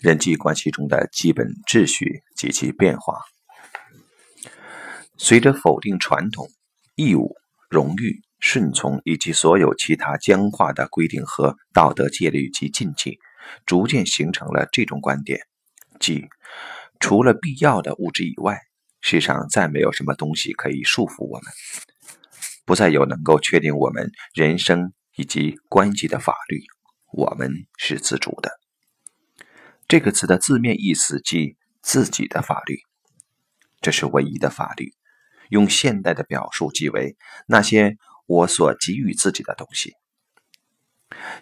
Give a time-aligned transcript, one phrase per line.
[0.00, 3.18] 人际关系中的基本秩序及其变化。
[5.16, 6.48] 随着否定传统、
[6.94, 7.34] 义务、
[7.70, 13.18] 荣誉、顺从以及所有其他僵化的规定和道德戒律及禁忌，
[13.64, 15.40] 逐渐形成了这种观点，
[15.98, 16.26] 即
[17.00, 18.60] 除了必要的物质以外，
[19.00, 21.52] 世上再没有什么东西可以束缚我们，
[22.66, 26.60] 不再有能够确定我们人生以及关系的法律。
[27.12, 28.50] 我们是自主的。
[29.88, 32.80] 这个词的字面意思即自己的法律，
[33.80, 34.92] 这是唯一的法律。
[35.48, 37.96] 用现代的表述，即为那些
[38.26, 39.92] 我所给予自己的东西。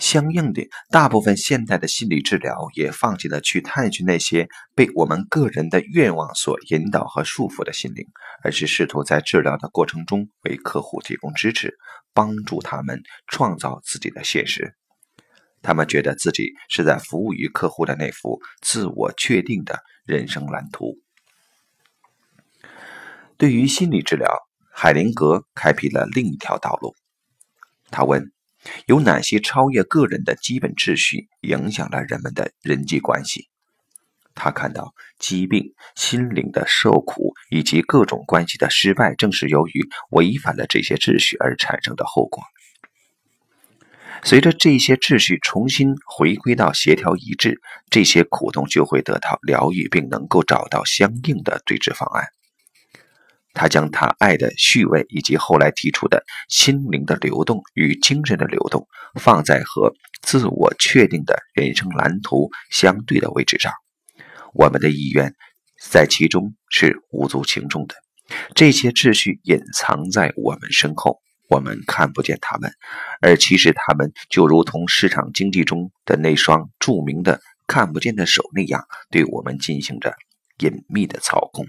[0.00, 8.04] 相应的，大部分现代的心理治疗也放弃了去探寻那些被我们个人的愿望所引导和束缚的心灵，
[8.42, 11.78] 而是试图在治疗的过程中为客户提供支持，
[12.12, 14.74] 帮助他们创造自己的现实。
[15.62, 20.98] 他们觉得自己是在服务于客户的那幅自我确定的人生蓝图。
[23.36, 24.28] 对于心理治疗，
[24.72, 26.94] 海灵格开辟了另一条道路。
[27.90, 28.32] 他问：
[28.86, 33.48] 有哪些超越个人的基本秩序影响了人们的人际关系？
[34.34, 42.42] 他看到疾病、心灵的受苦以及各种关系的失败，正是由于违反了这些秩序而产生的后果。
[44.24, 52.28] 随着这些秩序重新回归到协调一致，这些苦痛就会得到疗愈，并能够找到相应的对治方案。
[53.52, 58.86] 他将他爱的序位以及后来提出的心灵的流动与精神的流动
[59.20, 63.72] 放在和自我确定的人生蓝图相对的位置上。
[64.54, 65.34] 我们的意愿
[65.90, 67.94] 在其中是无足轻重的。
[68.54, 72.72] 这些秩序隐藏在我们身后，我们看不见他们，
[73.20, 80.14] 而其实他们就如同市场经济中的那双著名的看不见的手那样，对我们进行着
[80.58, 81.66] 隐秘的操控。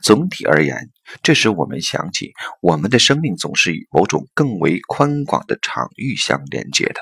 [0.00, 0.90] 总体而言，
[1.24, 7.00] 这使我们想起，我们的生命总是与某种更为宽广的场域相连接的。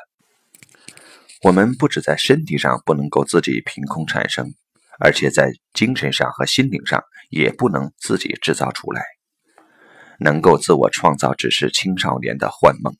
[1.42, 4.54] 我们不止在身体上不能够自己凭空产生，
[4.98, 9.17] 而且在精神上和心灵上也不能自己制造出来。
[10.18, 12.94] 能够自我创造，只是青少年的幻梦。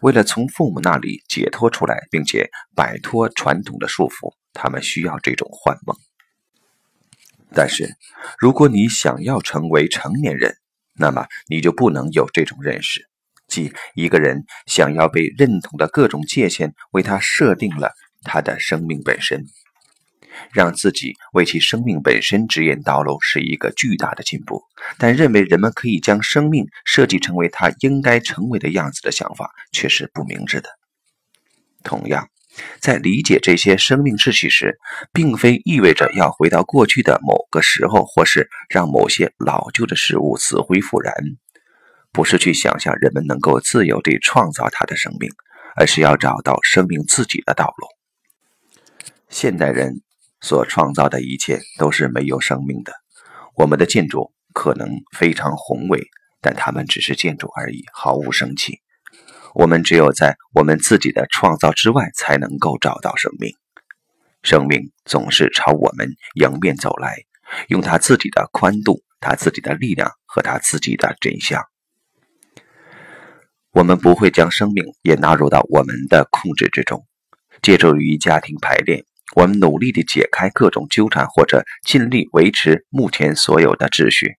[0.00, 5.96] 为了从父母那里解脱出来，并且摆脱传统的束缚，他们需要这种幻梦。
[7.52, 7.96] 但是，
[8.38, 10.56] 如果你想要成为成年人，
[10.94, 13.08] 那么你就不能有这种认识，
[13.48, 17.92] 即一个人想要被认同的各种界限为他设定了
[18.22, 19.44] 他的生命本身，
[20.52, 24.62] 让自己为其生命本身指引道路是一个巨大的进步。
[24.98, 30.68] 但认为人们可以将生命设计成为他应该成为的样子的想法却是不明智的。
[31.82, 32.28] 同样。
[32.80, 34.80] 在理解这些生命秩序时，
[35.12, 41.14] 并非意味着要回到过去的某个时候，或是让某些老旧的事物死灰复燃。
[42.10, 45.30] 不是去想象人们能够自由地创造他的生命，
[45.76, 47.86] 而是要找到生命自己的道路。
[49.28, 50.02] 现代人
[50.40, 52.92] 所创造的一切都是没有生命的。
[53.56, 56.08] 我们的建筑可能非常宏伟，
[56.40, 58.80] 但它们只是建筑而已，毫无生气。
[59.54, 63.52] 我们只有在我们自己的创造之外，才能够找到生命。
[64.42, 67.16] 生命总是朝我们迎面走来，
[67.68, 71.62] 用它自己的宽度、它自己的力量和它自己的真相。
[73.72, 77.06] 我们不会将生命也纳入到我们的控制之中。
[77.60, 79.04] 借助于家庭排练，
[79.36, 84.36] 我们努力地解开各种纠缠，或者尽力维持目前所有的秩序。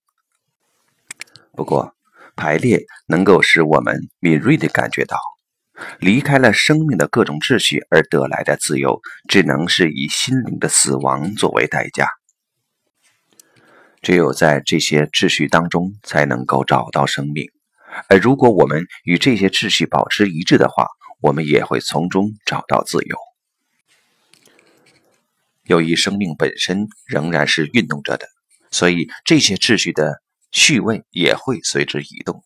[1.54, 1.96] 不过，
[2.36, 5.18] 排列能够使我们敏锐地感觉到，
[6.00, 9.00] 离开了生命的各种秩序而得来的自由，
[9.30, 12.10] 只能是以心灵的死亡作为代价。
[14.02, 17.46] 只有在这些秩序当中，才能够找到生命。
[18.10, 20.88] 而如果我们与这些秩序保持一致的话，
[21.22, 23.31] 我们也会从中找到自由。
[25.72, 28.28] 由于生命本身仍然是运动着的，
[28.72, 30.22] 所以这些秩序的。
[30.54, 32.44] 序位也会随之移动，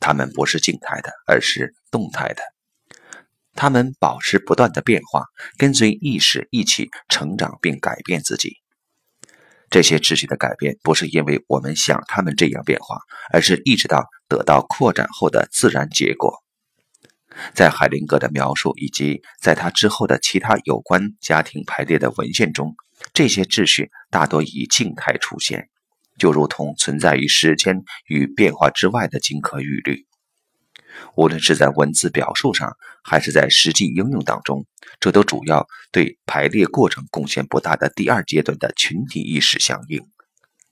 [0.00, 2.42] 它们不是静态的，而是动态的。
[3.54, 5.24] 它们保持不断的变化，
[5.56, 8.58] 跟随意识一起成长并改变自己。
[9.70, 12.98] 这些秩序的改变不是因为我们想它们这样变化，
[13.32, 16.44] 而是意识到得到扩展后的自然结果。
[17.54, 22.74] 在海灵格的描述以及在他之后的其他有关家庭排列的文献中，
[23.12, 25.68] 这些秩序大多以静态出现。
[26.18, 30.06] 就如同存在于时间与变化之外的金科玉律，
[31.16, 34.66] 无论是在文字表述上，还是在实际应用当中，
[35.00, 40.06] 这都主要对排列过程贡献不大的第二阶段的群体意识相应，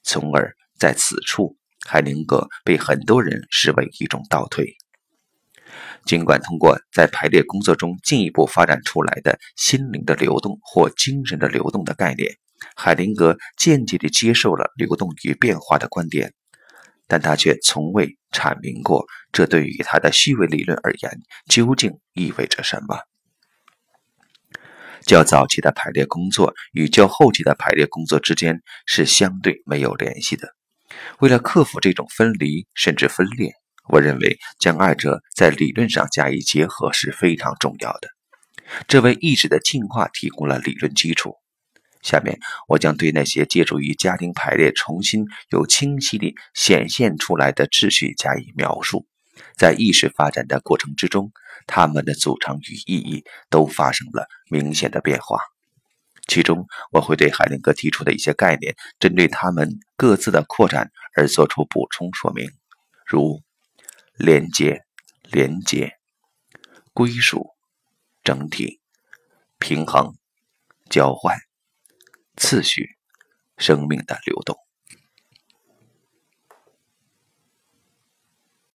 [0.02, 1.56] 从而在此处，
[1.88, 4.76] 海灵格被很多人视为一种倒退。
[6.04, 12.36] 尽管通过在排列工作中进一步发展出来的心灵的流动或精神的流动的概念，
[12.74, 16.32] 海灵格间接地接受了流动与变化的观点。
[17.06, 23.00] 但他却从未阐明过，这对于他的虚伪理论而言究竟意味着什么。
[25.02, 30.54] 较早期的排列工作与较后期的排列工作之间是相对没有联系的。
[31.18, 33.54] 为了克服这种分离甚至分裂，
[33.92, 38.08] 我认为将二者在理论上加以结合是非常重要的。
[38.86, 41.34] 这为意识的进化提供了理论基础。
[42.02, 49.06] 下面我将对那些借助于家庭排列重新又清晰地显现出来的秩序加以描述。
[49.56, 51.32] 在意识发展的过程之中，
[51.66, 55.38] 它们的组成与意义都发生了明显的变化。
[56.26, 62.48] 其中，我会对海灵格提出的一些概念，针对他们各自的扩展而做出补充说明，
[63.04, 63.42] 如
[64.22, 64.84] 连接、
[65.22, 65.98] 连接、
[66.92, 67.54] 归属、
[68.22, 68.78] 整体、
[69.58, 70.14] 平衡、
[70.90, 71.38] 交换。
[72.36, 72.98] 次序，
[73.56, 74.58] 生命的流动。